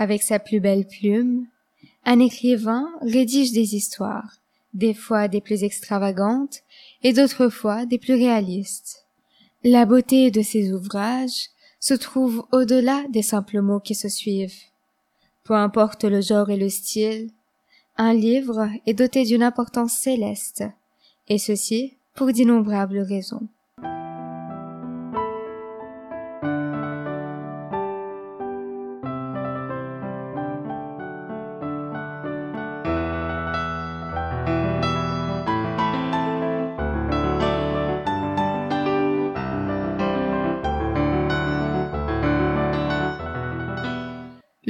[0.00, 1.46] avec sa plus belle plume,
[2.06, 4.38] un écrivain rédige des histoires,
[4.72, 6.62] des fois des plus extravagantes
[7.02, 9.06] et d'autres fois des plus réalistes.
[9.62, 11.50] La beauté de ses ouvrages
[11.80, 14.62] se trouve au-delà des simples mots qui se suivent.
[15.44, 17.30] Peu importe le genre et le style,
[17.98, 20.64] un livre est doté d'une importance céleste,
[21.28, 23.48] et ceci pour d'innombrables raisons.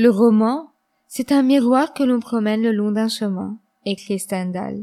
[0.03, 0.71] Le roman,
[1.09, 4.83] c'est un miroir que l'on promène le long d'un chemin, écrit Stendhal.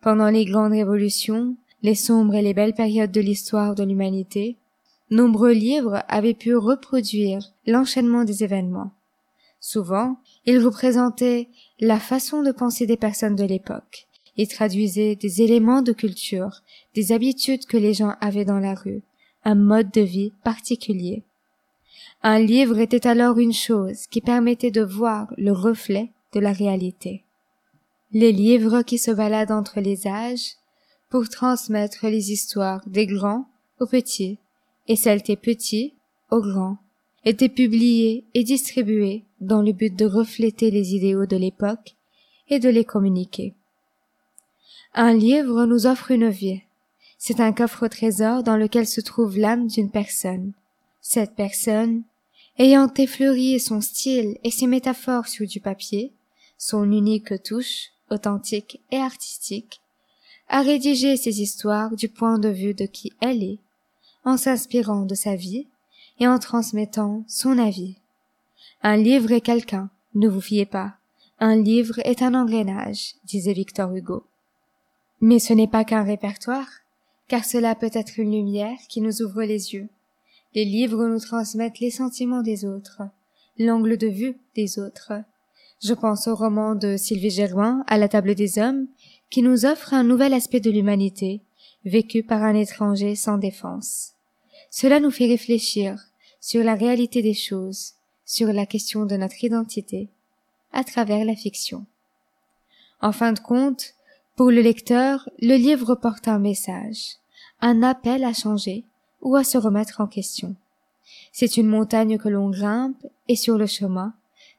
[0.00, 4.56] Pendant les grandes révolutions, les sombres et les belles périodes de l'histoire de l'humanité,
[5.10, 8.92] nombreux livres avaient pu reproduire l'enchaînement des événements.
[9.58, 11.48] Souvent, ils représentaient
[11.80, 16.62] la façon de penser des personnes de l'époque, et traduisaient des éléments de culture,
[16.94, 19.02] des habitudes que les gens avaient dans la rue,
[19.42, 21.24] un mode de vie particulier.
[22.22, 27.24] Un livre était alors une chose qui permettait de voir le reflet de la réalité.
[28.12, 30.54] Les livres qui se baladent entre les âges
[31.10, 33.46] pour transmettre les histoires des grands
[33.80, 34.38] aux petits
[34.88, 35.94] et celles des petits
[36.30, 36.78] aux grands
[37.24, 41.96] étaient publiés et distribués dans le but de refléter les idéaux de l'époque
[42.48, 43.54] et de les communiquer.
[44.94, 46.62] Un livre nous offre une vie.
[47.18, 50.52] C'est un coffre au trésor dans lequel se trouve l'âme d'une personne.
[51.08, 52.02] Cette personne
[52.58, 56.12] ayant effleuri son style et ses métaphores sur du papier,
[56.58, 59.80] son unique touche, authentique et artistique,
[60.48, 63.60] a rédigé ses histoires du point de vue de qui elle est,
[64.24, 65.68] en s'inspirant de sa vie
[66.18, 67.98] et en transmettant son avis.
[68.82, 70.96] Un livre est quelqu'un, ne vous fiez pas.
[71.38, 74.26] Un livre est un engrenage, disait Victor Hugo.
[75.20, 76.68] Mais ce n'est pas qu'un répertoire,
[77.28, 79.88] car cela peut être une lumière qui nous ouvre les yeux,
[80.54, 83.02] les livres nous transmettent les sentiments des autres,
[83.58, 85.12] l'angle de vue des autres.
[85.82, 88.86] Je pense au roman de Sylvie Germain, À la table des hommes,
[89.30, 91.42] qui nous offre un nouvel aspect de l'humanité,
[91.84, 94.12] vécu par un étranger sans défense.
[94.70, 95.98] Cela nous fait réfléchir
[96.40, 100.08] sur la réalité des choses, sur la question de notre identité,
[100.72, 101.86] à travers la fiction.
[103.00, 103.94] En fin de compte,
[104.36, 107.16] pour le lecteur, le livre porte un message,
[107.60, 108.84] un appel à changer,
[109.26, 110.54] ou à se remettre en question.
[111.32, 114.14] C'est une montagne que l'on grimpe, et sur le chemin,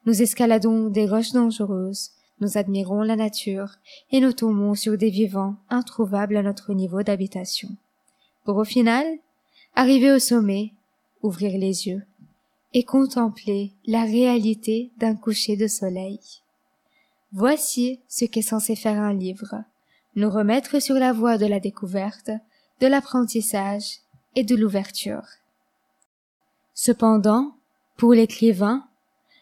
[0.05, 2.11] nous escaladons des roches dangereuses,
[2.41, 3.75] nous admirons la nature,
[4.11, 7.69] et nous tombons sur des vivants introuvables à notre niveau d'habitation.
[8.43, 9.05] Pour au final,
[9.73, 10.73] arriver au sommet,
[11.23, 12.03] ouvrir les yeux,
[12.73, 16.19] et contempler la réalité d'un coucher de soleil.
[17.31, 19.63] Voici ce qu'est censé faire un livre,
[20.17, 22.31] nous remettre sur la voie de la découverte,
[22.81, 24.01] de l'apprentissage
[24.35, 25.23] et de l'ouverture.
[26.73, 27.55] Cependant,
[27.97, 28.85] pour l'écrivain,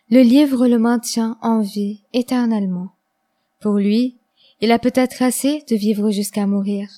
[0.10, 2.92] le livre le maintient en vie éternellement.
[3.60, 4.18] Pour lui,
[4.62, 6.90] il a peut-être assez de vivre jusqu'à mourir.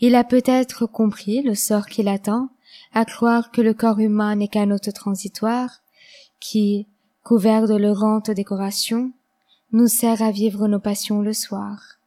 [0.00, 2.50] Il a peut-être compris le sort qui l'attend,
[2.92, 5.80] à croire que le corps humain n'est qu'un hôte transitoire,
[6.40, 6.86] qui,
[7.22, 9.12] couvert de leurantes décorations,
[9.72, 11.98] nous sert à vivre nos passions le soir.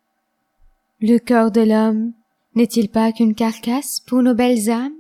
[1.01, 2.13] Le corps de l'homme
[2.56, 4.97] n'est-il pas qu'une carcasse pour nos belles âmes?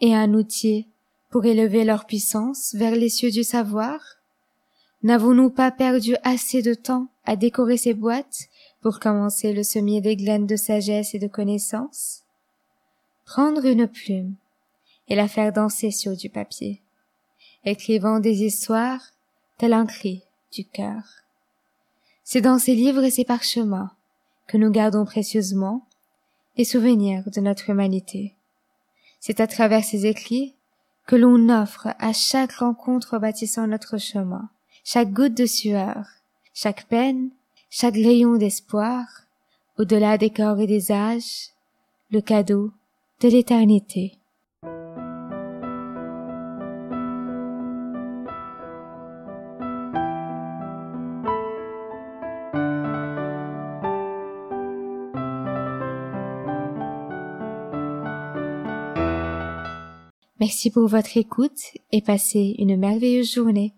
[0.00, 0.88] Et un outil
[1.30, 4.00] pour élever leur puissance vers les cieux du savoir?
[5.02, 8.48] N'avons-nous pas perdu assez de temps à décorer ces boîtes
[8.80, 12.22] pour commencer le semier des graines de sagesse et de connaissance
[13.24, 14.34] Prendre une plume
[15.08, 16.82] et la faire danser sur du papier,
[17.64, 19.02] écrivant des histoires
[19.58, 21.02] tel un cri du cœur.
[22.22, 23.90] C'est dans ces livres et ces parchemins
[24.46, 25.86] que nous gardons précieusement
[26.56, 28.34] les souvenirs de notre humanité.
[29.26, 30.54] C'est à travers ces écrits
[31.06, 34.50] que l'on offre à chaque rencontre bâtissant notre chemin,
[34.84, 36.04] chaque goutte de sueur,
[36.52, 37.30] chaque peine,
[37.70, 39.06] chaque rayon d'espoir,
[39.78, 41.52] au-delà des corps et des âges,
[42.10, 42.70] le cadeau
[43.22, 44.18] de l'éternité.
[60.44, 63.72] Merci pour votre écoute et passez une merveilleuse journée.